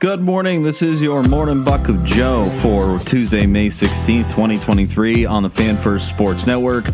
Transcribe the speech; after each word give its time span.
Good 0.00 0.22
morning. 0.22 0.62
This 0.62 0.80
is 0.80 1.02
your 1.02 1.22
morning 1.24 1.62
Buc 1.62 1.90
of 1.90 2.02
Joe 2.04 2.48
for 2.62 2.98
Tuesday, 3.00 3.44
May 3.44 3.68
16th, 3.68 4.30
2023 4.30 5.26
on 5.26 5.42
the 5.42 5.50
Fan 5.50 5.76
First 5.76 6.08
Sports 6.08 6.46
Network 6.46 6.86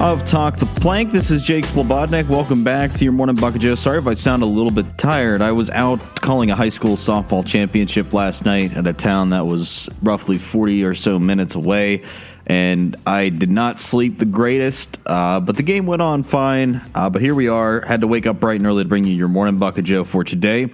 of 0.00 0.24
Talk 0.24 0.56
the 0.56 0.66
Plank. 0.66 1.12
This 1.12 1.30
is 1.30 1.44
Jake 1.44 1.66
Slebodnick. 1.66 2.26
Welcome 2.26 2.64
back 2.64 2.92
to 2.94 3.04
your 3.04 3.12
morning 3.12 3.36
Buc 3.36 3.54
of 3.54 3.60
Joe. 3.60 3.76
Sorry 3.76 4.00
if 4.00 4.08
I 4.08 4.14
sound 4.14 4.42
a 4.42 4.46
little 4.46 4.72
bit 4.72 4.98
tired. 4.98 5.40
I 5.40 5.52
was 5.52 5.70
out 5.70 6.00
calling 6.16 6.50
a 6.50 6.56
high 6.56 6.70
school 6.70 6.96
softball 6.96 7.46
championship 7.46 8.12
last 8.12 8.44
night 8.44 8.76
at 8.76 8.88
a 8.88 8.92
town 8.92 9.28
that 9.28 9.46
was 9.46 9.88
roughly 10.02 10.36
40 10.36 10.82
or 10.82 10.94
so 10.96 11.20
minutes 11.20 11.54
away 11.54 12.02
and 12.48 12.96
I 13.06 13.28
did 13.28 13.50
not 13.50 13.78
sleep 13.78 14.18
the 14.18 14.24
greatest, 14.24 14.98
uh, 15.04 15.38
but 15.38 15.56
the 15.56 15.62
game 15.62 15.84
went 15.84 16.00
on 16.00 16.22
fine. 16.22 16.80
Uh, 16.94 17.10
but 17.10 17.20
here 17.20 17.34
we 17.34 17.46
are. 17.46 17.82
Had 17.82 18.00
to 18.00 18.06
wake 18.06 18.26
up 18.26 18.40
bright 18.40 18.56
and 18.56 18.66
early 18.66 18.84
to 18.84 18.88
bring 18.88 19.04
you 19.04 19.14
your 19.14 19.28
morning 19.28 19.58
bucket 19.58 19.84
Joe 19.84 20.02
for 20.02 20.24
today. 20.24 20.70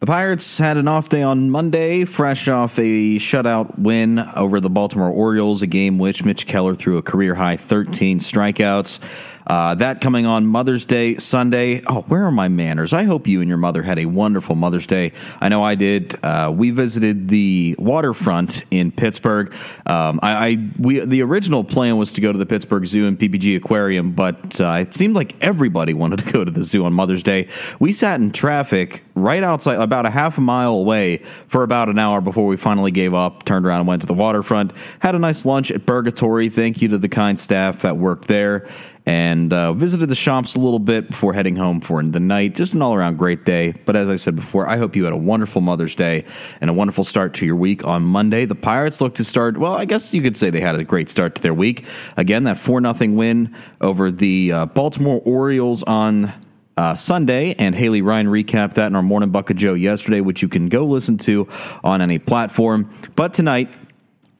The 0.00 0.06
Pirates 0.06 0.56
had 0.56 0.78
an 0.78 0.88
off 0.88 1.10
day 1.10 1.20
on 1.20 1.50
Monday, 1.50 2.06
fresh 2.06 2.48
off 2.48 2.78
a 2.78 3.18
shutout 3.18 3.78
win 3.78 4.18
over 4.18 4.58
the 4.58 4.70
Baltimore 4.70 5.10
Orioles, 5.10 5.60
a 5.60 5.66
game 5.66 5.98
which 5.98 6.24
Mitch 6.24 6.46
Keller 6.46 6.74
threw 6.74 6.96
a 6.96 7.02
career 7.02 7.34
high 7.34 7.58
13 7.58 8.18
strikeouts. 8.18 8.98
Uh, 9.50 9.74
that 9.74 10.00
coming 10.00 10.26
on 10.26 10.46
Mother's 10.46 10.86
Day 10.86 11.16
Sunday. 11.16 11.82
Oh, 11.88 12.02
where 12.02 12.24
are 12.24 12.30
my 12.30 12.46
manners? 12.46 12.92
I 12.92 13.02
hope 13.02 13.26
you 13.26 13.40
and 13.40 13.48
your 13.48 13.58
mother 13.58 13.82
had 13.82 13.98
a 13.98 14.06
wonderful 14.06 14.54
Mother's 14.54 14.86
Day. 14.86 15.10
I 15.40 15.48
know 15.48 15.64
I 15.64 15.74
did. 15.74 16.14
Uh, 16.24 16.52
we 16.54 16.70
visited 16.70 17.26
the 17.26 17.74
waterfront 17.76 18.64
in 18.70 18.92
Pittsburgh. 18.92 19.52
Um, 19.86 20.20
I, 20.22 20.50
I, 20.50 20.56
we 20.78 21.00
the 21.00 21.22
original 21.22 21.64
plan 21.64 21.96
was 21.96 22.12
to 22.12 22.20
go 22.20 22.30
to 22.30 22.38
the 22.38 22.46
Pittsburgh 22.46 22.86
Zoo 22.86 23.08
and 23.08 23.18
PPG 23.18 23.56
Aquarium, 23.56 24.12
but 24.12 24.60
uh, 24.60 24.78
it 24.82 24.94
seemed 24.94 25.16
like 25.16 25.34
everybody 25.42 25.94
wanted 26.00 26.20
to 26.20 26.30
go 26.30 26.44
to 26.44 26.50
the 26.52 26.62
zoo 26.62 26.84
on 26.84 26.92
Mother's 26.92 27.24
Day. 27.24 27.48
We 27.80 27.92
sat 27.92 28.20
in 28.20 28.30
traffic 28.30 29.02
right 29.16 29.42
outside, 29.42 29.80
about 29.80 30.06
a 30.06 30.10
half 30.10 30.38
a 30.38 30.40
mile 30.40 30.74
away, 30.74 31.24
for 31.48 31.64
about 31.64 31.88
an 31.88 31.98
hour 31.98 32.20
before 32.20 32.46
we 32.46 32.56
finally 32.56 32.92
gave 32.92 33.14
up. 33.14 33.44
Turned 33.46 33.66
around 33.66 33.80
and 33.80 33.88
went 33.88 34.02
to 34.02 34.06
the 34.06 34.14
waterfront. 34.14 34.70
Had 35.00 35.16
a 35.16 35.18
nice 35.18 35.44
lunch 35.44 35.72
at 35.72 35.86
Burgatory. 35.86 36.52
Thank 36.52 36.80
you 36.80 36.86
to 36.90 36.98
the 36.98 37.08
kind 37.08 37.40
staff 37.40 37.82
that 37.82 37.96
worked 37.96 38.28
there 38.28 38.70
and 39.10 39.52
uh, 39.52 39.72
visited 39.72 40.08
the 40.08 40.14
shops 40.14 40.54
a 40.54 40.60
little 40.60 40.78
bit 40.78 41.10
before 41.10 41.32
heading 41.32 41.56
home 41.56 41.80
for 41.80 42.00
the 42.00 42.20
night. 42.20 42.54
Just 42.54 42.74
an 42.74 42.80
all 42.80 42.94
around 42.94 43.18
great 43.18 43.44
day. 43.44 43.74
But 43.84 43.96
as 43.96 44.08
I 44.08 44.14
said 44.14 44.36
before, 44.36 44.68
I 44.68 44.76
hope 44.76 44.94
you 44.94 45.02
had 45.02 45.12
a 45.12 45.16
wonderful 45.16 45.60
Mother's 45.60 45.96
Day 45.96 46.24
and 46.60 46.70
a 46.70 46.72
wonderful 46.72 47.02
start 47.02 47.34
to 47.34 47.44
your 47.44 47.56
week 47.56 47.84
on 47.84 48.04
Monday. 48.04 48.44
The 48.44 48.54
Pirates 48.54 49.00
look 49.00 49.16
to 49.16 49.24
start, 49.24 49.58
well, 49.58 49.74
I 49.74 49.84
guess 49.84 50.14
you 50.14 50.22
could 50.22 50.36
say 50.36 50.50
they 50.50 50.60
had 50.60 50.76
a 50.76 50.84
great 50.84 51.10
start 51.10 51.34
to 51.34 51.42
their 51.42 51.52
week. 51.52 51.84
Again, 52.16 52.44
that 52.44 52.56
4 52.56 52.82
0 52.82 53.12
win 53.12 53.56
over 53.80 54.12
the 54.12 54.52
uh, 54.52 54.66
Baltimore 54.66 55.20
Orioles 55.24 55.82
on. 55.82 56.32
Uh, 56.76 56.94
Sunday, 56.94 57.54
and 57.58 57.74
Haley 57.74 58.00
Ryan 58.00 58.28
recapped 58.28 58.74
that 58.74 58.86
in 58.86 58.96
our 58.96 59.02
Morning 59.02 59.28
Bucket 59.28 59.58
Joe 59.58 59.74
yesterday, 59.74 60.22
which 60.22 60.40
you 60.40 60.48
can 60.48 60.70
go 60.70 60.86
listen 60.86 61.18
to 61.18 61.46
on 61.84 62.00
any 62.00 62.18
platform. 62.18 62.88
But 63.16 63.34
tonight, 63.34 63.68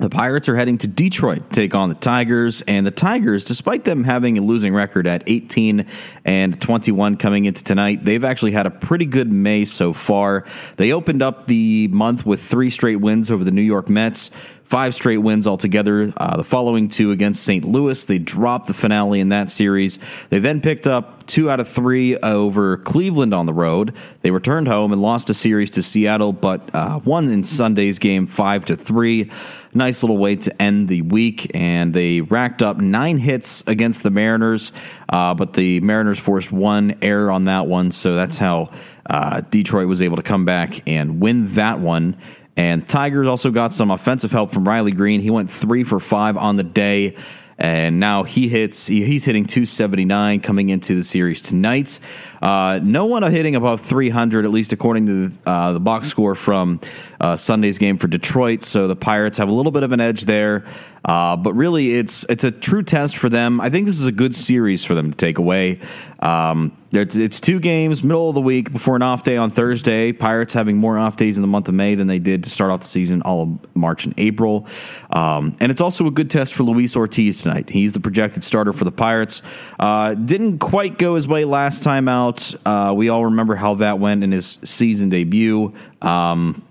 the 0.00 0.08
Pirates 0.08 0.48
are 0.48 0.56
heading 0.56 0.78
to 0.78 0.86
Detroit 0.86 1.50
to 1.50 1.54
take 1.54 1.74
on 1.74 1.90
the 1.90 1.94
Tigers, 1.94 2.62
and 2.62 2.86
the 2.86 2.90
Tigers, 2.90 3.44
despite 3.44 3.84
them 3.84 4.04
having 4.04 4.38
a 4.38 4.40
losing 4.40 4.72
record 4.72 5.06
at 5.06 5.22
18 5.26 5.86
and 6.24 6.58
21 6.58 7.18
coming 7.18 7.44
into 7.44 7.62
tonight, 7.62 8.02
they've 8.02 8.24
actually 8.24 8.52
had 8.52 8.66
a 8.66 8.70
pretty 8.70 9.04
good 9.04 9.30
May 9.30 9.66
so 9.66 9.92
far. 9.92 10.46
They 10.76 10.92
opened 10.92 11.22
up 11.22 11.46
the 11.46 11.88
month 11.88 12.24
with 12.24 12.42
three 12.42 12.70
straight 12.70 12.96
wins 12.96 13.30
over 13.30 13.44
the 13.44 13.50
New 13.50 13.60
York 13.60 13.90
Mets, 13.90 14.30
five 14.70 14.94
straight 14.94 15.18
wins 15.18 15.48
altogether. 15.48 16.12
Uh, 16.16 16.36
the 16.36 16.44
following 16.44 16.88
two 16.88 17.10
against 17.10 17.42
St. 17.42 17.64
Louis, 17.64 18.04
they 18.06 18.20
dropped 18.20 18.68
the 18.68 18.72
finale 18.72 19.18
in 19.18 19.30
that 19.30 19.50
series. 19.50 19.98
They 20.30 20.38
then 20.38 20.60
picked 20.60 20.86
up 20.86 21.26
two 21.26 21.50
out 21.50 21.58
of 21.58 21.68
three 21.68 22.16
over 22.16 22.76
Cleveland 22.78 23.34
on 23.34 23.46
the 23.46 23.52
road. 23.52 23.96
They 24.22 24.30
returned 24.30 24.68
home 24.68 24.92
and 24.92 25.02
lost 25.02 25.28
a 25.28 25.34
series 25.34 25.72
to 25.72 25.82
Seattle, 25.82 26.32
but 26.32 26.72
uh, 26.72 27.00
won 27.04 27.28
in 27.30 27.42
Sunday's 27.42 27.98
game 27.98 28.26
five 28.26 28.64
to 28.66 28.76
three. 28.76 29.32
Nice 29.74 30.04
little 30.04 30.18
way 30.18 30.36
to 30.36 30.62
end 30.62 30.86
the 30.86 31.02
week, 31.02 31.50
and 31.52 31.92
they 31.92 32.20
racked 32.20 32.62
up 32.62 32.76
nine 32.76 33.18
hits 33.18 33.64
against 33.66 34.04
the 34.04 34.10
Mariners, 34.10 34.70
uh, 35.08 35.34
but 35.34 35.52
the 35.52 35.80
Mariners 35.80 36.18
forced 36.18 36.52
one 36.52 36.96
error 37.02 37.30
on 37.30 37.44
that 37.44 37.66
one, 37.66 37.90
so 37.90 38.14
that's 38.14 38.36
how 38.36 38.70
uh, 39.06 39.40
Detroit 39.42 39.88
was 39.88 40.02
able 40.02 40.16
to 40.16 40.22
come 40.22 40.44
back 40.44 40.88
and 40.88 41.20
win 41.20 41.54
that 41.54 41.80
one. 41.80 42.16
And 42.60 42.86
Tigers 42.86 43.26
also 43.26 43.50
got 43.50 43.72
some 43.72 43.90
offensive 43.90 44.32
help 44.32 44.50
from 44.50 44.68
Riley 44.68 44.92
Greene. 44.92 45.22
He 45.22 45.30
went 45.30 45.50
three 45.50 45.82
for 45.82 45.98
five 45.98 46.36
on 46.36 46.56
the 46.56 46.62
day. 46.62 47.16
And 47.60 48.00
now 48.00 48.24
he 48.24 48.48
hits 48.48 48.86
he's 48.86 49.24
hitting 49.24 49.44
279 49.44 50.40
coming 50.40 50.70
into 50.70 50.94
the 50.94 51.04
series 51.04 51.42
tonight. 51.42 52.00
Uh, 52.40 52.80
no 52.82 53.04
one 53.04 53.22
hitting 53.22 53.54
above 53.54 53.82
300, 53.82 54.46
at 54.46 54.50
least 54.50 54.72
according 54.72 55.04
to 55.04 55.28
the, 55.28 55.50
uh, 55.50 55.72
the 55.74 55.80
box 55.80 56.08
score 56.08 56.34
from 56.34 56.80
uh, 57.20 57.36
Sunday's 57.36 57.76
game 57.76 57.98
for 57.98 58.08
Detroit. 58.08 58.62
So 58.62 58.88
the 58.88 58.96
Pirates 58.96 59.36
have 59.36 59.48
a 59.48 59.52
little 59.52 59.72
bit 59.72 59.82
of 59.82 59.92
an 59.92 60.00
edge 60.00 60.22
there. 60.22 60.64
Uh, 61.04 61.36
but 61.36 61.54
really, 61.54 61.94
it's 61.94 62.24
it's 62.28 62.44
a 62.44 62.50
true 62.50 62.82
test 62.82 63.16
for 63.16 63.28
them. 63.28 63.60
I 63.60 63.70
think 63.70 63.86
this 63.86 63.98
is 63.98 64.06
a 64.06 64.12
good 64.12 64.34
series 64.34 64.84
for 64.84 64.94
them 64.94 65.10
to 65.10 65.16
take 65.16 65.38
away. 65.38 65.80
Um, 66.18 66.76
it's, 66.92 67.14
it's 67.14 67.40
two 67.40 67.60
games, 67.60 68.02
middle 68.02 68.28
of 68.28 68.34
the 68.34 68.40
week 68.40 68.72
before 68.72 68.96
an 68.96 69.02
off 69.02 69.22
day 69.22 69.36
on 69.36 69.50
Thursday. 69.50 70.12
Pirates 70.12 70.52
having 70.52 70.76
more 70.76 70.98
off 70.98 71.16
days 71.16 71.38
in 71.38 71.42
the 71.42 71.48
month 71.48 71.68
of 71.68 71.74
May 71.74 71.94
than 71.94 72.08
they 72.08 72.18
did 72.18 72.44
to 72.44 72.50
start 72.50 72.70
off 72.70 72.80
the 72.80 72.88
season 72.88 73.22
all 73.22 73.42
of 73.42 73.76
March 73.76 74.04
and 74.04 74.14
April. 74.18 74.66
Um, 75.10 75.56
and 75.60 75.70
it's 75.70 75.80
also 75.80 76.06
a 76.06 76.10
good 76.10 76.30
test 76.30 76.52
for 76.52 76.64
Luis 76.64 76.96
Ortiz 76.96 77.42
tonight. 77.42 77.49
He's 77.68 77.92
the 77.92 78.00
projected 78.00 78.44
starter 78.44 78.72
for 78.72 78.84
the 78.84 78.92
Pirates. 78.92 79.42
Uh, 79.78 80.14
didn't 80.14 80.58
quite 80.58 80.98
go 80.98 81.14
his 81.14 81.26
way 81.26 81.44
last 81.44 81.82
time 81.82 82.08
out. 82.08 82.54
Uh, 82.66 82.92
we 82.96 83.08
all 83.08 83.26
remember 83.26 83.54
how 83.54 83.74
that 83.76 83.98
went 83.98 84.24
in 84.24 84.32
his 84.32 84.58
season 84.64 85.08
debut. 85.08 85.74
Um, 86.02 86.62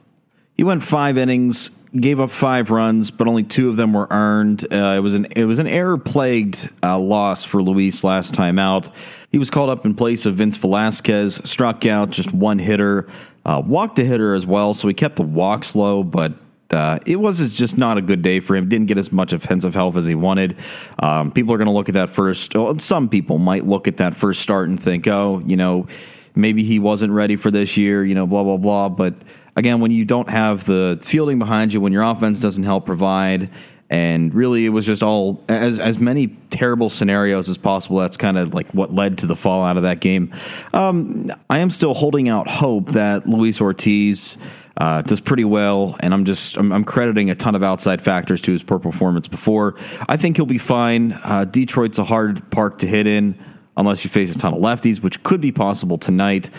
he 0.55 0.63
went 0.63 0.83
five 0.83 1.17
innings, 1.17 1.71
gave 1.97 2.19
up 2.19 2.31
five 2.31 2.69
runs, 2.69 3.11
but 3.11 3.27
only 3.27 3.43
two 3.43 3.69
of 3.69 3.75
them 3.77 3.93
were 3.93 4.07
earned. 4.09 4.65
Uh, 4.71 4.95
it 4.97 4.99
was 4.99 5.15
an 5.15 5.25
it 5.35 5.45
was 5.45 5.59
an 5.59 5.67
error 5.67 5.97
plagued 5.97 6.69
uh, 6.83 6.99
loss 6.99 7.43
for 7.43 7.63
Luis 7.63 8.03
last 8.03 8.33
time 8.33 8.59
out. 8.59 8.91
He 9.31 9.37
was 9.37 9.49
called 9.49 9.69
up 9.69 9.85
in 9.85 9.95
place 9.95 10.25
of 10.25 10.35
Vince 10.35 10.57
Velasquez, 10.57 11.41
struck 11.49 11.85
out 11.85 12.09
just 12.09 12.33
one 12.33 12.59
hitter, 12.59 13.07
uh, 13.45 13.61
walked 13.65 13.99
a 13.99 14.05
hitter 14.05 14.33
as 14.33 14.45
well, 14.45 14.73
so 14.73 14.87
he 14.87 14.93
kept 14.93 15.15
the 15.15 15.23
walks 15.23 15.75
low, 15.75 16.03
but. 16.03 16.33
Uh, 16.73 16.99
it 17.05 17.15
was 17.15 17.53
just 17.53 17.77
not 17.77 17.97
a 17.97 18.01
good 18.01 18.21
day 18.21 18.39
for 18.39 18.55
him. 18.55 18.69
Didn't 18.69 18.87
get 18.87 18.97
as 18.97 19.11
much 19.11 19.33
offensive 19.33 19.73
help 19.73 19.95
as 19.95 20.05
he 20.05 20.15
wanted. 20.15 20.55
Um, 20.99 21.31
people 21.31 21.53
are 21.53 21.57
going 21.57 21.67
to 21.67 21.73
look 21.73 21.89
at 21.89 21.95
that 21.95 22.09
first. 22.09 22.55
Well, 22.55 22.77
some 22.79 23.09
people 23.09 23.37
might 23.37 23.65
look 23.65 23.87
at 23.87 23.97
that 23.97 24.13
first 24.13 24.41
start 24.41 24.69
and 24.69 24.79
think, 24.79 25.07
"Oh, 25.07 25.41
you 25.45 25.55
know, 25.55 25.87
maybe 26.35 26.63
he 26.63 26.79
wasn't 26.79 27.13
ready 27.13 27.35
for 27.35 27.49
this 27.51 27.77
year." 27.77 28.05
You 28.05 28.15
know, 28.15 28.27
blah 28.27 28.43
blah 28.43 28.57
blah. 28.57 28.89
But 28.89 29.15
again, 29.55 29.79
when 29.79 29.91
you 29.91 30.05
don't 30.05 30.29
have 30.29 30.65
the 30.65 30.99
fielding 31.01 31.39
behind 31.39 31.73
you, 31.73 31.81
when 31.81 31.93
your 31.93 32.03
offense 32.03 32.39
doesn't 32.39 32.63
help 32.63 32.85
provide, 32.85 33.49
and 33.89 34.33
really 34.33 34.65
it 34.65 34.69
was 34.69 34.85
just 34.85 35.01
all 35.01 35.43
as 35.49 35.79
as 35.79 35.97
many 35.97 36.27
terrible 36.51 36.89
scenarios 36.89 37.49
as 37.49 37.57
possible. 37.57 37.97
That's 37.97 38.17
kind 38.17 38.37
of 38.37 38.53
like 38.53 38.69
what 38.71 38.93
led 38.93 39.17
to 39.19 39.25
the 39.25 39.35
fallout 39.35 39.77
of 39.77 39.83
that 39.83 39.99
game. 39.99 40.33
Um, 40.73 41.31
I 41.49 41.59
am 41.59 41.71
still 41.71 41.93
holding 41.93 42.29
out 42.29 42.47
hope 42.47 42.89
that 42.89 43.27
Luis 43.27 43.59
Ortiz. 43.59 44.37
Uh, 44.79 45.01
does 45.01 45.19
pretty 45.19 45.43
well, 45.43 45.97
and 45.99 46.13
I'm 46.13 46.23
just 46.23 46.55
I'm, 46.55 46.71
I'm, 46.71 46.85
crediting 46.85 47.29
a 47.29 47.35
ton 47.35 47.53
of 47.53 47.63
outside 47.63 48.01
factors 48.01 48.39
to 48.43 48.53
his 48.53 48.63
poor 48.63 48.79
performance 48.79 49.27
before. 49.27 49.75
I 50.07 50.15
think 50.15 50.37
he'll 50.37 50.45
be 50.45 50.57
fine. 50.57 51.11
Uh, 51.11 51.43
Detroit's 51.43 51.99
a 51.99 52.05
hard 52.05 52.49
park 52.49 52.77
to 52.79 52.87
hit 52.87 53.05
in 53.05 53.37
unless 53.75 54.05
you 54.05 54.09
face 54.09 54.33
a 54.33 54.37
ton 54.37 54.53
of 54.53 54.61
lefties, 54.61 55.03
which 55.03 55.21
could 55.21 55.41
be 55.41 55.51
possible 55.51 55.97
tonight. 55.97 56.49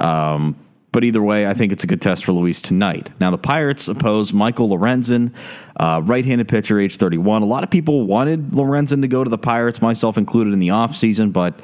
Um, 0.00 0.56
but 0.90 1.04
either 1.04 1.22
way, 1.22 1.46
I 1.46 1.54
think 1.54 1.70
it's 1.72 1.84
a 1.84 1.86
good 1.86 2.00
test 2.00 2.24
for 2.24 2.32
Luis 2.32 2.62
tonight. 2.62 3.10
Now, 3.20 3.30
the 3.30 3.38
Pirates 3.38 3.88
oppose 3.88 4.32
Michael 4.32 4.70
Lorenzen, 4.70 5.32
uh, 5.76 6.00
right 6.02 6.24
handed 6.24 6.48
pitcher, 6.48 6.80
age 6.80 6.96
31. 6.96 7.42
A 7.42 7.46
lot 7.46 7.62
of 7.62 7.70
people 7.70 8.06
wanted 8.06 8.50
Lorenzen 8.50 9.02
to 9.02 9.08
go 9.08 9.22
to 9.22 9.30
the 9.30 9.38
Pirates, 9.38 9.82
myself 9.82 10.16
included, 10.16 10.52
in 10.52 10.60
the 10.60 10.68
offseason, 10.68 11.32
but 11.32 11.60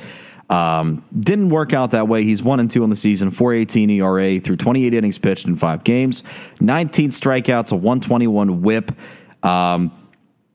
um, 0.50 1.04
didn't 1.18 1.48
work 1.48 1.72
out 1.72 1.92
that 1.92 2.08
way. 2.08 2.24
He's 2.24 2.42
1 2.42 2.60
and 2.60 2.70
2 2.70 2.82
on 2.82 2.90
the 2.90 2.96
season, 2.96 3.30
418 3.30 3.90
ERA 3.90 4.40
through 4.40 4.56
28 4.56 4.94
innings 4.94 5.18
pitched 5.18 5.46
in 5.46 5.56
five 5.56 5.84
games, 5.84 6.22
19 6.60 7.10
strikeouts, 7.10 7.72
a 7.72 7.76
121 7.76 8.62
whip. 8.62 8.92
Um, 9.42 9.92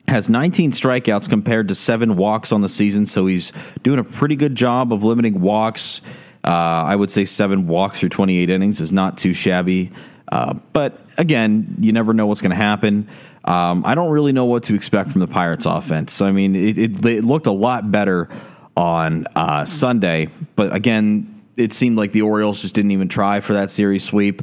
has 0.08 0.28
19 0.28 0.72
strikeouts 0.72 1.30
compared 1.30 1.68
to 1.68 1.76
seven 1.76 2.16
walks 2.16 2.52
on 2.52 2.62
the 2.62 2.70
season, 2.70 3.06
so 3.06 3.28
he's 3.28 3.52
doing 3.84 4.00
a 4.00 4.04
pretty 4.04 4.36
good 4.36 4.56
job 4.56 4.92
of 4.92 5.04
limiting 5.04 5.40
walks. 5.40 6.02
Uh, 6.44 6.48
I 6.48 6.96
would 6.96 7.12
say 7.12 7.26
seven 7.26 7.68
walks 7.68 8.00
through 8.00 8.10
28 8.10 8.50
innings 8.50 8.82
is 8.82 8.92
not 8.92 9.18
too 9.18 9.34
shabby. 9.34 9.92
Uh, 10.32 10.56
but 10.74 11.00
again, 11.18 11.76
you 11.80 11.92
never 11.92 12.14
know 12.14 12.28
what's 12.28 12.42
going 12.42 12.52
to 12.52 12.56
happen. 12.56 13.10
Um, 13.44 13.84
I 13.86 13.96
don't 13.96 14.10
really 14.10 14.32
know 14.32 14.46
what 14.46 14.64
to 14.64 14.76
expect 14.76 15.12
from 15.12 15.22
the 15.22 15.28
Pirates 15.28 15.66
offense. 15.66 16.22
I 16.22 16.32
mean, 16.32 16.56
it, 16.56 16.78
it, 16.78 17.06
it 17.06 17.24
looked 17.24 17.48
a 17.48 17.52
lot 17.52 17.92
better 17.92 18.30
on 18.76 19.26
uh, 19.36 19.66
Sunday, 19.66 20.30
but 20.56 20.74
again, 20.74 21.44
it 21.58 21.74
seemed 21.74 21.98
like 21.98 22.12
the 22.12 22.22
Orioles 22.22 22.62
just 22.62 22.74
didn't 22.74 22.92
even 22.92 23.10
try 23.10 23.42
for 23.42 23.54
that 23.54 23.70
series 23.70 24.04
sweep. 24.04 24.42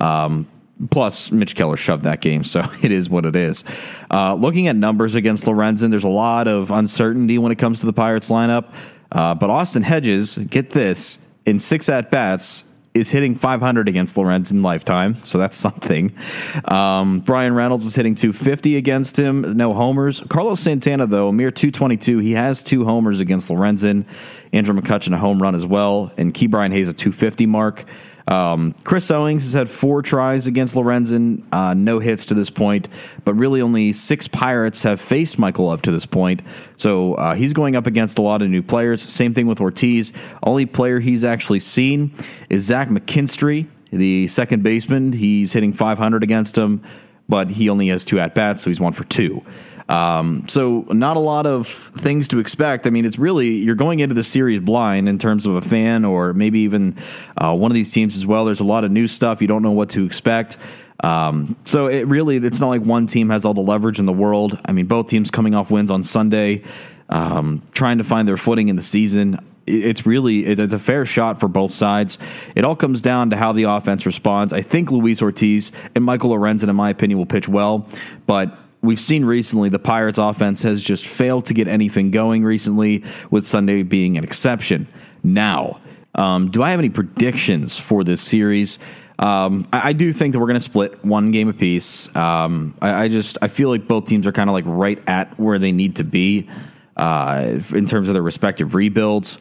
Um, 0.00 0.46
plus, 0.90 1.32
Mitch 1.32 1.56
Keller 1.56 1.76
shoved 1.76 2.04
that 2.04 2.20
game, 2.20 2.44
so 2.44 2.62
it 2.82 2.92
is 2.92 3.08
what 3.08 3.24
it 3.24 3.34
is. 3.34 3.64
Uh, 4.10 4.34
looking 4.34 4.68
at 4.68 4.76
numbers 4.76 5.14
against 5.14 5.46
Lorenzen, 5.46 5.90
there's 5.90 6.04
a 6.04 6.08
lot 6.08 6.46
of 6.46 6.70
uncertainty 6.70 7.38
when 7.38 7.52
it 7.52 7.58
comes 7.58 7.80
to 7.80 7.86
the 7.86 7.92
Pirates 7.92 8.30
lineup. 8.30 8.72
Uh, 9.10 9.34
but 9.34 9.48
Austin 9.48 9.82
Hedges, 9.82 10.36
get 10.36 10.70
this, 10.70 11.18
in 11.46 11.58
six 11.58 11.88
at 11.88 12.10
bats 12.10 12.64
is 12.94 13.10
hitting 13.10 13.34
500 13.34 13.88
against 13.88 14.16
Lorenzen 14.16 14.52
in 14.52 14.62
lifetime, 14.62 15.22
so 15.24 15.38
that's 15.38 15.56
something. 15.56 16.16
Um, 16.64 17.20
Bryan 17.20 17.54
Reynolds 17.54 17.86
is 17.86 17.94
hitting 17.94 18.14
250 18.14 18.76
against 18.76 19.18
him, 19.18 19.56
no 19.56 19.74
homers. 19.74 20.20
Carlos 20.28 20.60
Santana, 20.60 21.06
though, 21.06 21.28
a 21.28 21.32
mere 21.32 21.50
222. 21.50 22.18
He 22.18 22.32
has 22.32 22.62
two 22.62 22.84
homers 22.84 23.20
against 23.20 23.48
Lorenzen. 23.48 24.04
Andrew 24.52 24.74
McCutchen, 24.74 25.12
a 25.12 25.18
home 25.18 25.42
run 25.42 25.54
as 25.54 25.66
well, 25.66 26.10
and 26.16 26.32
Ke'Bryan 26.32 26.72
Hayes, 26.72 26.88
a 26.88 26.92
250 26.92 27.46
mark. 27.46 27.84
Um, 28.28 28.74
Chris 28.84 29.10
Owings 29.10 29.44
has 29.44 29.54
had 29.54 29.70
four 29.70 30.02
tries 30.02 30.46
against 30.46 30.74
Lorenzen, 30.74 31.42
uh, 31.50 31.72
no 31.72 31.98
hits 31.98 32.26
to 32.26 32.34
this 32.34 32.50
point, 32.50 32.86
but 33.24 33.32
really 33.34 33.62
only 33.62 33.92
six 33.94 34.28
Pirates 34.28 34.82
have 34.82 35.00
faced 35.00 35.38
Michael 35.38 35.70
up 35.70 35.80
to 35.82 35.90
this 35.90 36.04
point. 36.04 36.42
So 36.76 37.14
uh, 37.14 37.34
he's 37.34 37.54
going 37.54 37.74
up 37.74 37.86
against 37.86 38.18
a 38.18 38.22
lot 38.22 38.42
of 38.42 38.50
new 38.50 38.62
players. 38.62 39.00
Same 39.00 39.32
thing 39.32 39.46
with 39.46 39.60
Ortiz. 39.60 40.12
Only 40.42 40.66
player 40.66 41.00
he's 41.00 41.24
actually 41.24 41.60
seen 41.60 42.14
is 42.50 42.64
Zach 42.64 42.88
McKinstry, 42.88 43.66
the 43.90 44.28
second 44.28 44.62
baseman. 44.62 45.14
He's 45.14 45.54
hitting 45.54 45.72
500 45.72 46.22
against 46.22 46.58
him, 46.58 46.82
but 47.30 47.48
he 47.48 47.70
only 47.70 47.88
has 47.88 48.04
two 48.04 48.20
at 48.20 48.34
bats, 48.34 48.62
so 48.62 48.68
he's 48.68 48.78
one 48.78 48.92
for 48.92 49.04
two. 49.04 49.42
Um, 49.88 50.46
so 50.48 50.84
not 50.90 51.16
a 51.16 51.20
lot 51.20 51.46
of 51.46 51.66
things 51.66 52.28
to 52.28 52.38
expect. 52.38 52.86
I 52.86 52.90
mean, 52.90 53.04
it's 53.04 53.18
really 53.18 53.56
you're 53.56 53.74
going 53.74 54.00
into 54.00 54.14
the 54.14 54.22
series 54.22 54.60
blind 54.60 55.08
in 55.08 55.18
terms 55.18 55.46
of 55.46 55.54
a 55.54 55.62
fan 55.62 56.04
or 56.04 56.32
maybe 56.34 56.60
even 56.60 56.96
uh, 57.36 57.54
one 57.54 57.70
of 57.70 57.74
these 57.74 57.92
teams 57.92 58.16
as 58.16 58.26
well. 58.26 58.44
There's 58.44 58.60
a 58.60 58.64
lot 58.64 58.84
of 58.84 58.90
new 58.90 59.08
stuff. 59.08 59.40
You 59.40 59.48
don't 59.48 59.62
know 59.62 59.72
what 59.72 59.90
to 59.90 60.04
expect. 60.04 60.58
Um, 61.02 61.56
so 61.64 61.86
it 61.86 62.06
really 62.06 62.36
it's 62.36 62.60
not 62.60 62.68
like 62.68 62.82
one 62.82 63.06
team 63.06 63.30
has 63.30 63.44
all 63.44 63.54
the 63.54 63.60
leverage 63.62 63.98
in 63.98 64.06
the 64.06 64.12
world. 64.12 64.58
I 64.64 64.72
mean, 64.72 64.86
both 64.86 65.08
teams 65.08 65.30
coming 65.30 65.54
off 65.54 65.70
wins 65.70 65.90
on 65.90 66.02
Sunday, 66.02 66.64
um, 67.08 67.62
trying 67.72 67.98
to 67.98 68.04
find 68.04 68.28
their 68.28 68.36
footing 68.36 68.68
in 68.68 68.76
the 68.76 68.82
season 68.82 69.38
it's 69.70 70.06
really 70.06 70.46
it's 70.46 70.72
a 70.72 70.78
fair 70.78 71.04
shot 71.04 71.38
for 71.38 71.46
both 71.46 71.70
sides. 71.70 72.16
It 72.54 72.64
all 72.64 72.74
comes 72.74 73.02
down 73.02 73.30
to 73.30 73.36
how 73.36 73.52
the 73.52 73.64
offense 73.64 74.06
responds. 74.06 74.52
I 74.52 74.62
think 74.62 74.90
Luis 74.90 75.20
Ortiz 75.20 75.72
and 75.94 76.04
Michael 76.04 76.30
Lorenzen, 76.30 76.70
in 76.70 76.76
my 76.76 76.88
opinion, 76.90 77.18
will 77.18 77.26
pitch 77.26 77.48
well, 77.48 77.86
but 78.26 78.56
we've 78.82 79.00
seen 79.00 79.24
recently 79.24 79.68
the 79.68 79.78
Pirates 79.78 80.18
offense 80.18 80.62
has 80.62 80.82
just 80.82 81.06
failed 81.06 81.46
to 81.46 81.54
get 81.54 81.68
anything 81.68 82.10
going 82.10 82.44
recently, 82.44 83.04
with 83.30 83.44
Sunday 83.46 83.82
being 83.82 84.18
an 84.18 84.24
exception. 84.24 84.88
Now, 85.22 85.80
um, 86.14 86.50
do 86.50 86.62
I 86.62 86.70
have 86.70 86.78
any 86.78 86.90
predictions 86.90 87.78
for 87.78 88.04
this 88.04 88.20
series? 88.20 88.78
Um, 89.18 89.66
I, 89.72 89.88
I, 89.88 89.92
do 89.94 90.12
think 90.12 90.32
that 90.32 90.38
we're 90.38 90.46
going 90.46 90.54
to 90.54 90.60
split 90.60 91.04
one 91.04 91.32
game 91.32 91.48
apiece. 91.48 92.14
Um, 92.14 92.74
I, 92.80 93.04
I, 93.04 93.08
just 93.08 93.36
I 93.42 93.48
feel 93.48 93.68
like 93.68 93.88
both 93.88 94.06
teams 94.06 94.28
are 94.28 94.32
kind 94.32 94.48
of 94.48 94.54
like 94.54 94.64
right 94.66 95.02
at 95.08 95.38
where 95.40 95.58
they 95.58 95.72
need 95.72 95.96
to 95.96 96.04
be 96.04 96.48
uh, 96.96 97.58
in 97.70 97.86
terms 97.86 98.08
of 98.08 98.14
their 98.14 98.22
respective 98.22 98.74
rebuilds. 98.74 99.38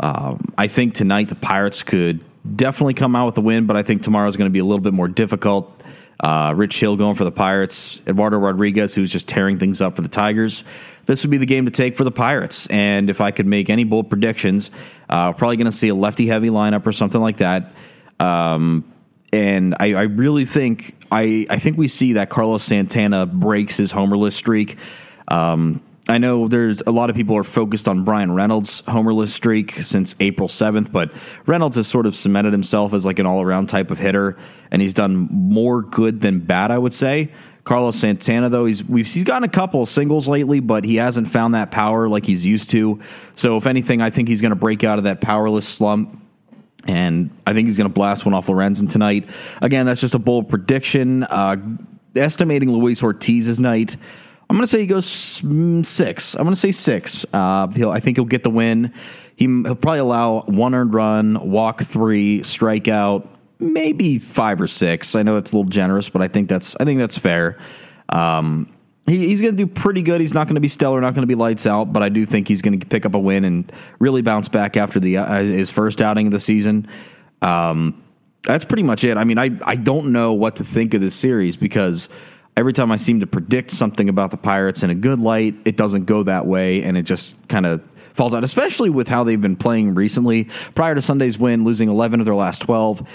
Um, 0.00 0.52
I 0.58 0.66
think 0.66 0.94
tonight 0.94 1.28
the 1.28 1.36
Pirates 1.36 1.84
could 1.84 2.24
definitely 2.56 2.94
come 2.94 3.14
out 3.14 3.26
with 3.26 3.38
a 3.38 3.40
win, 3.40 3.66
but 3.66 3.76
I 3.76 3.82
think 3.82 4.02
tomorrow 4.02 4.28
is 4.28 4.36
going 4.36 4.48
to 4.48 4.52
be 4.52 4.58
a 4.58 4.64
little 4.64 4.80
bit 4.80 4.94
more 4.94 5.08
difficult. 5.08 5.80
Uh, 6.20 6.52
Rich 6.54 6.78
Hill 6.80 6.96
going 6.96 7.14
for 7.14 7.24
the 7.24 7.32
Pirates. 7.32 8.00
Eduardo 8.06 8.36
Rodriguez, 8.36 8.94
who's 8.94 9.10
just 9.10 9.26
tearing 9.26 9.58
things 9.58 9.80
up 9.80 9.96
for 9.96 10.02
the 10.02 10.08
Tigers. 10.08 10.64
This 11.06 11.24
would 11.24 11.30
be 11.30 11.38
the 11.38 11.46
game 11.46 11.64
to 11.64 11.70
take 11.70 11.96
for 11.96 12.04
the 12.04 12.10
Pirates. 12.10 12.66
And 12.66 13.08
if 13.08 13.20
I 13.20 13.30
could 13.30 13.46
make 13.46 13.70
any 13.70 13.84
bold 13.84 14.10
predictions, 14.10 14.70
uh, 15.08 15.32
probably 15.32 15.56
going 15.56 15.64
to 15.64 15.72
see 15.72 15.88
a 15.88 15.94
lefty 15.94 16.26
heavy 16.26 16.50
lineup 16.50 16.86
or 16.86 16.92
something 16.92 17.20
like 17.20 17.38
that. 17.38 17.72
Um, 18.20 18.84
and 19.32 19.74
I, 19.80 19.94
I, 19.94 20.02
really 20.02 20.44
think 20.44 20.94
I, 21.10 21.46
I 21.48 21.58
think 21.58 21.78
we 21.78 21.88
see 21.88 22.14
that 22.14 22.28
Carlos 22.28 22.62
Santana 22.62 23.24
breaks 23.24 23.76
his 23.76 23.92
homerless 23.92 24.32
streak. 24.32 24.76
Um, 25.28 25.82
I 26.10 26.18
know 26.18 26.48
there's 26.48 26.82
a 26.88 26.90
lot 26.90 27.08
of 27.08 27.14
people 27.14 27.36
are 27.36 27.44
focused 27.44 27.86
on 27.86 28.02
Bryan 28.02 28.32
Reynolds' 28.32 28.82
homerless 28.82 29.28
streak 29.28 29.74
since 29.74 30.16
April 30.18 30.48
7th, 30.48 30.90
but 30.90 31.12
Reynolds 31.46 31.76
has 31.76 31.86
sort 31.86 32.04
of 32.04 32.16
cemented 32.16 32.52
himself 32.52 32.92
as 32.92 33.06
like 33.06 33.20
an 33.20 33.26
all 33.26 33.40
around 33.40 33.68
type 33.68 33.92
of 33.92 33.98
hitter, 33.98 34.36
and 34.72 34.82
he's 34.82 34.92
done 34.92 35.28
more 35.30 35.82
good 35.82 36.20
than 36.20 36.40
bad, 36.40 36.72
I 36.72 36.78
would 36.78 36.92
say. 36.92 37.30
Carlos 37.62 37.94
Santana, 37.96 38.48
though, 38.48 38.64
he's 38.64 38.82
we've 38.82 39.06
he's 39.06 39.22
gotten 39.22 39.44
a 39.44 39.52
couple 39.52 39.86
singles 39.86 40.26
lately, 40.26 40.58
but 40.58 40.84
he 40.84 40.96
hasn't 40.96 41.28
found 41.28 41.54
that 41.54 41.70
power 41.70 42.08
like 42.08 42.24
he's 42.24 42.44
used 42.44 42.70
to. 42.70 42.98
So, 43.36 43.56
if 43.56 43.68
anything, 43.68 44.02
I 44.02 44.10
think 44.10 44.28
he's 44.28 44.40
going 44.40 44.50
to 44.50 44.56
break 44.56 44.82
out 44.82 44.98
of 44.98 45.04
that 45.04 45.20
powerless 45.20 45.68
slump, 45.68 46.20
and 46.88 47.30
I 47.46 47.52
think 47.52 47.68
he's 47.68 47.76
going 47.76 47.88
to 47.88 47.94
blast 47.94 48.24
one 48.24 48.34
off 48.34 48.48
Lorenzen 48.48 48.90
tonight. 48.90 49.28
Again, 49.62 49.86
that's 49.86 50.00
just 50.00 50.16
a 50.16 50.18
bold 50.18 50.48
prediction. 50.48 51.22
Uh, 51.22 51.56
estimating 52.16 52.72
Luis 52.72 53.00
Ortiz's 53.00 53.60
night 53.60 53.96
I'm 54.50 54.56
going 54.56 54.64
to 54.64 54.66
say 54.66 54.80
he 54.80 54.86
goes 54.88 55.06
mm, 55.42 55.86
six. 55.86 56.34
I'm 56.34 56.42
going 56.42 56.54
to 56.54 56.60
say 56.60 56.72
six. 56.72 57.24
Uh, 57.32 57.68
he'll, 57.68 57.92
I 57.92 58.00
think 58.00 58.16
he'll 58.16 58.24
get 58.24 58.42
the 58.42 58.50
win. 58.50 58.92
He, 59.36 59.46
will 59.46 59.76
probably 59.76 60.00
allow 60.00 60.40
one 60.40 60.74
earned 60.74 60.92
run, 60.92 61.50
walk 61.52 61.82
three, 61.82 62.40
strikeout, 62.40 63.28
maybe 63.60 64.18
five 64.18 64.60
or 64.60 64.66
six. 64.66 65.14
I 65.14 65.22
know 65.22 65.36
it's 65.36 65.52
a 65.52 65.56
little 65.56 65.70
generous, 65.70 66.08
but 66.08 66.20
I 66.20 66.26
think 66.26 66.48
that's 66.48 66.74
I 66.80 66.84
think 66.84 66.98
that's 66.98 67.16
fair. 67.16 67.60
Um, 68.08 68.68
he, 69.06 69.28
he's 69.28 69.40
going 69.40 69.56
to 69.56 69.66
do 69.66 69.70
pretty 69.70 70.02
good. 70.02 70.20
He's 70.20 70.34
not 70.34 70.48
going 70.48 70.56
to 70.56 70.60
be 70.60 70.66
stellar, 70.66 71.00
not 71.00 71.14
going 71.14 71.22
to 71.22 71.28
be 71.28 71.36
lights 71.36 71.64
out, 71.64 71.92
but 71.92 72.02
I 72.02 72.08
do 72.08 72.26
think 72.26 72.48
he's 72.48 72.60
going 72.60 72.80
to 72.80 72.84
pick 72.84 73.06
up 73.06 73.14
a 73.14 73.20
win 73.20 73.44
and 73.44 73.70
really 74.00 74.20
bounce 74.20 74.48
back 74.48 74.76
after 74.76 74.98
the 74.98 75.18
uh, 75.18 75.42
his 75.44 75.70
first 75.70 76.00
outing 76.00 76.26
of 76.26 76.32
the 76.32 76.40
season. 76.40 76.88
Um, 77.40 78.02
that's 78.42 78.64
pretty 78.64 78.82
much 78.82 79.04
it. 79.04 79.16
I 79.16 79.22
mean, 79.22 79.38
I 79.38 79.50
I 79.62 79.76
don't 79.76 80.10
know 80.10 80.32
what 80.32 80.56
to 80.56 80.64
think 80.64 80.92
of 80.94 81.00
this 81.00 81.14
series 81.14 81.56
because 81.56 82.08
every 82.56 82.72
time 82.72 82.92
I 82.92 82.96
seem 82.96 83.20
to 83.20 83.26
predict 83.26 83.70
something 83.70 84.08
about 84.08 84.30
the 84.30 84.36
Pirates 84.36 84.82
in 84.82 84.90
a 84.90 84.94
good 84.94 85.18
light, 85.18 85.54
it 85.64 85.76
doesn't 85.76 86.04
go 86.04 86.22
that 86.24 86.46
way, 86.46 86.82
and 86.82 86.96
it 86.96 87.02
just 87.02 87.34
kind 87.48 87.66
of 87.66 87.82
falls 88.14 88.34
out. 88.34 88.44
Especially 88.44 88.90
with 88.90 89.08
how 89.08 89.24
they've 89.24 89.40
been 89.40 89.56
playing 89.56 89.94
recently. 89.94 90.44
Prior 90.74 90.94
to 90.94 91.02
Sunday's 91.02 91.38
win, 91.38 91.64
losing 91.64 91.88
eleven 91.88 92.20
of 92.20 92.26
their 92.26 92.34
last 92.34 92.60
twelve, 92.62 93.06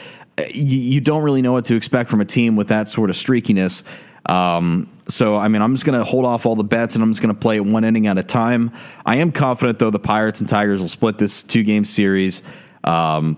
you, 0.54 0.80
you 0.80 1.01
don't 1.01 1.24
really 1.24 1.42
know 1.42 1.54
what 1.54 1.65
to 1.65 1.75
expect 1.75 2.10
from 2.10 2.22
a 2.22 2.25
team 2.25 2.56
with 2.56 2.70
that 2.70 2.89
sort 2.89 3.10
of 3.10 3.15
streakiness. 3.15 3.84
Um, 4.27 4.89
so, 5.08 5.36
I 5.36 5.50
mean, 5.50 5.62
I'm 5.62 5.75
just 5.75 5.86
going 5.86 6.00
to 6.00 6.04
hold 6.04 6.25
off 6.25 6.48
all 6.48 6.56
the 6.56 6.63
bets 6.63 6.96
and 6.96 7.04
I'm 7.04 7.12
just 7.12 7.22
going 7.22 7.34
to 7.34 7.39
play 7.39 7.58
it 7.58 7.60
one 7.63 7.84
inning 7.84 8.08
at 8.08 8.18
a 8.18 8.24
time. 8.24 8.72
I 9.06 9.18
am 9.18 9.32
confident, 9.32 9.77
though, 9.77 9.92
the 9.92 10.00
Pirates 10.00 10.39
and 10.39 10.50
Tigers 10.50 10.82
will 10.82 10.88
split 10.88 11.20
this 11.20 11.44
two 11.44 11.62
game 11.62 11.86
series. 11.86 12.42
Um, 12.84 13.38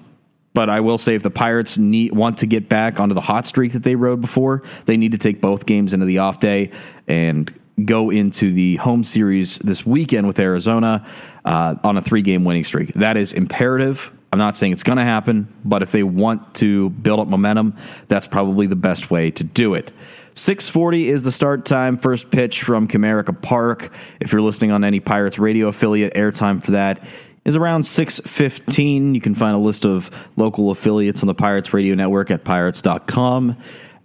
but 0.57 0.71
I 0.71 0.79
will 0.79 0.97
say, 0.97 1.13
if 1.13 1.21
the 1.21 1.29
Pirates 1.29 1.77
need, 1.77 2.13
want 2.13 2.39
to 2.39 2.47
get 2.47 2.67
back 2.67 2.99
onto 2.99 3.13
the 3.13 3.21
hot 3.21 3.45
streak 3.45 3.73
that 3.73 3.83
they 3.83 3.93
rode 3.93 4.21
before, 4.21 4.63
they 4.85 4.97
need 4.97 5.11
to 5.11 5.19
take 5.19 5.39
both 5.39 5.67
games 5.67 5.93
into 5.93 6.07
the 6.07 6.17
off 6.17 6.39
day 6.39 6.71
and 7.07 7.53
go 7.85 8.09
into 8.09 8.51
the 8.51 8.77
home 8.77 9.03
series 9.03 9.59
this 9.59 9.85
weekend 9.85 10.25
with 10.25 10.39
Arizona 10.39 11.07
uh, 11.45 11.75
on 11.83 11.95
a 11.95 12.01
three 12.01 12.23
game 12.23 12.43
winning 12.43 12.63
streak. 12.63 12.91
That 12.95 13.17
is 13.17 13.33
imperative. 13.33 14.11
I'm 14.33 14.39
not 14.39 14.57
saying 14.57 14.73
it's 14.73 14.81
going 14.81 14.97
to 14.97 15.03
happen, 15.03 15.53
but 15.63 15.83
if 15.83 15.91
they 15.91 16.01
want 16.01 16.55
to 16.55 16.89
build 16.89 17.19
up 17.19 17.27
momentum, 17.27 17.75
that's 18.07 18.25
probably 18.25 18.65
the 18.65 18.75
best 18.75 19.11
way 19.11 19.29
to 19.29 19.43
do 19.43 19.75
it. 19.75 19.93
640 20.33 21.09
is 21.09 21.23
the 21.23 21.31
start 21.31 21.65
time. 21.65 21.97
First 21.97 22.31
pitch 22.31 22.63
from 22.63 22.87
Comerica 22.87 23.39
Park. 23.39 23.91
If 24.19 24.31
you're 24.31 24.41
listening 24.41 24.71
on 24.71 24.83
any 24.83 24.99
Pirates 24.99 25.37
radio 25.37 25.67
affiliate, 25.67 26.15
airtime 26.15 26.63
for 26.63 26.71
that 26.71 27.07
is 27.47 27.55
around 27.55 27.83
615. 27.83 29.15
You 29.15 29.21
can 29.21 29.33
find 29.33 29.55
a 29.55 29.59
list 29.59 29.85
of 29.85 30.11
local 30.35 30.69
affiliates 30.69 31.23
on 31.23 31.27
the 31.27 31.33
Pirates 31.33 31.73
Radio 31.73 31.95
Network 31.95 32.29
at 32.29 32.43
pirates.com. 32.43 33.55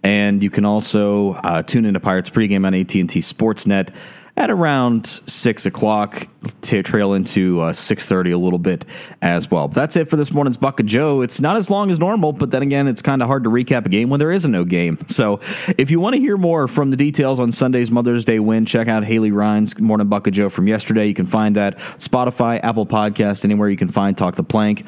And 0.01 0.41
you 0.41 0.49
can 0.49 0.65
also 0.65 1.33
uh, 1.33 1.61
tune 1.61 1.85
into 1.85 1.99
Pirates 1.99 2.29
pregame 2.29 2.65
on 2.65 2.73
AT&T 2.73 3.05
Sportsnet 3.05 3.93
at 4.35 4.49
around 4.49 5.05
six 5.07 5.65
o'clock. 5.65 6.27
To 6.63 6.83
trail 6.83 7.13
into 7.13 7.61
uh, 7.61 7.71
six 7.71 8.05
thirty 8.05 8.31
a 8.31 8.37
little 8.37 8.59
bit 8.59 8.83
as 9.21 9.49
well. 9.49 9.69
That's 9.69 9.95
it 9.95 10.09
for 10.09 10.17
this 10.17 10.31
morning's 10.31 10.57
Buc 10.57 10.77
of 10.77 10.85
Joe. 10.85 11.21
It's 11.21 11.39
not 11.39 11.55
as 11.55 11.69
long 11.69 11.89
as 11.89 11.99
normal, 11.99 12.33
but 12.33 12.51
then 12.51 12.61
again, 12.61 12.85
it's 12.87 13.01
kind 13.01 13.21
of 13.21 13.29
hard 13.29 13.45
to 13.45 13.49
recap 13.49 13.85
a 13.85 13.89
game 13.89 14.09
when 14.09 14.19
there 14.19 14.31
is 14.31 14.43
a 14.43 14.49
no 14.49 14.65
game. 14.65 14.97
So 15.13 15.39
if 15.77 15.91
you 15.91 15.99
want 15.99 16.15
to 16.15 16.19
hear 16.19 16.37
more 16.37 16.67
from 16.67 16.89
the 16.89 16.97
details 16.97 17.39
on 17.39 17.51
Sunday's 17.51 17.91
Mother's 17.91 18.25
Day 18.25 18.39
win, 18.39 18.65
check 18.65 18.87
out 18.87 19.05
Haley 19.05 19.31
Ryan's 19.31 19.79
Morning 19.79 20.07
Buc 20.07 20.25
of 20.25 20.33
Joe 20.33 20.49
from 20.49 20.67
yesterday. 20.67 21.05
You 21.05 21.13
can 21.13 21.27
find 21.27 21.55
that 21.55 21.77
Spotify, 21.99 22.59
Apple 22.63 22.87
Podcast, 22.87 23.45
anywhere 23.45 23.69
you 23.69 23.77
can 23.77 23.89
find 23.89 24.17
Talk 24.17 24.35
the 24.35 24.43
Plank. 24.43 24.85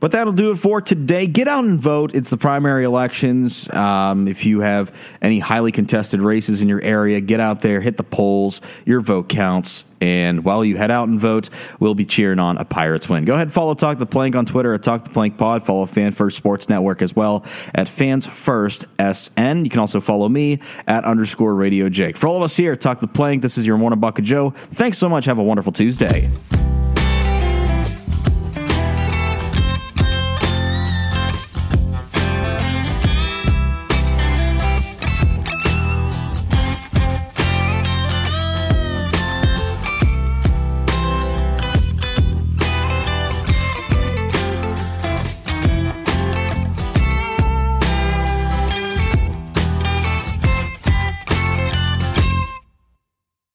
But 0.00 0.12
that'll 0.12 0.32
do 0.32 0.50
it 0.50 0.56
for 0.56 0.80
today. 0.80 1.26
Get 1.26 1.48
out 1.48 1.64
and 1.64 1.80
vote. 1.80 2.14
It's 2.14 2.30
the 2.30 2.36
primary 2.36 2.84
elections. 2.84 3.70
Um, 3.72 4.28
if 4.28 4.46
you 4.46 4.60
have 4.60 4.94
any 5.20 5.38
highly 5.38 5.72
contested 5.72 6.20
races 6.20 6.62
in 6.62 6.68
your 6.68 6.82
area, 6.82 7.20
get 7.20 7.40
out 7.40 7.62
there, 7.62 7.80
hit 7.80 7.96
the 7.96 8.04
polls. 8.04 8.60
Your 8.84 9.00
vote 9.00 9.28
counts. 9.28 9.84
And 10.00 10.44
while 10.44 10.64
you 10.64 10.76
head 10.76 10.90
out 10.90 11.08
and 11.08 11.18
vote, 11.18 11.50
we'll 11.80 11.94
be 11.94 12.04
cheering 12.04 12.38
on 12.38 12.56
a 12.56 12.64
Pirates 12.64 13.08
win. 13.08 13.24
Go 13.24 13.34
ahead 13.34 13.52
follow 13.52 13.74
Talk 13.74 13.98
the 13.98 14.06
Plank 14.06 14.36
on 14.36 14.46
Twitter 14.46 14.74
at 14.74 14.82
Talk 14.82 15.04
the 15.04 15.10
Plank 15.10 15.36
Pod. 15.36 15.64
Follow 15.64 15.86
Fan 15.86 16.12
First 16.12 16.36
Sports 16.36 16.68
Network 16.68 17.02
as 17.02 17.16
well 17.16 17.44
at 17.74 17.88
Fans 17.88 18.26
First 18.26 18.84
SN. 19.00 19.64
You 19.64 19.70
can 19.70 19.80
also 19.80 20.00
follow 20.00 20.28
me 20.28 20.60
at 20.86 21.04
underscore 21.04 21.54
Radio 21.54 21.88
Jake. 21.88 22.16
For 22.16 22.28
all 22.28 22.36
of 22.36 22.42
us 22.42 22.56
here 22.56 22.72
at 22.72 22.80
Talk 22.80 23.00
the 23.00 23.08
Plank, 23.08 23.42
this 23.42 23.58
is 23.58 23.66
your 23.66 23.76
morning 23.76 23.98
bucket 23.98 24.24
Joe. 24.24 24.50
Thanks 24.50 24.98
so 24.98 25.08
much. 25.08 25.24
Have 25.24 25.38
a 25.38 25.42
wonderful 25.42 25.72
Tuesday. 25.72 26.30